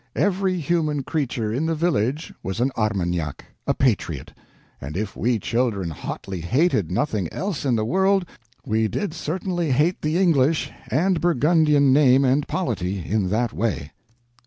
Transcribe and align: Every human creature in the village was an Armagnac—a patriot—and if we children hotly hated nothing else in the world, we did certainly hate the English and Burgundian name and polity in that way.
Every 0.15 0.59
human 0.59 1.03
creature 1.03 1.53
in 1.53 1.67
the 1.67 1.75
village 1.75 2.33
was 2.41 2.59
an 2.59 2.71
Armagnac—a 2.75 3.75
patriot—and 3.75 4.97
if 4.97 5.15
we 5.15 5.37
children 5.37 5.91
hotly 5.91 6.41
hated 6.41 6.89
nothing 6.89 7.31
else 7.31 7.65
in 7.65 7.75
the 7.75 7.85
world, 7.85 8.25
we 8.65 8.87
did 8.87 9.13
certainly 9.13 9.69
hate 9.69 10.01
the 10.01 10.17
English 10.17 10.71
and 10.89 11.21
Burgundian 11.21 11.93
name 11.93 12.25
and 12.25 12.47
polity 12.47 12.97
in 13.05 13.29
that 13.29 13.53
way. 13.53 13.91